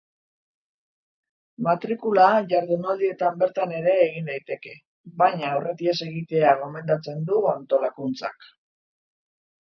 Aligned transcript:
Matrikula 1.65 2.23
jardunaldietan 2.53 3.37
bertan 3.43 3.73
ere 3.79 3.93
egin 4.05 4.31
daiteke, 4.31 4.73
baina 5.19 5.51
aurretiaz 5.57 5.95
egitea 6.15 6.55
gomendatzen 6.63 7.21
du 7.29 7.43
antolakuntzak. 7.51 8.49